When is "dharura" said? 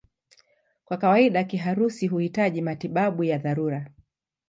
3.37-3.89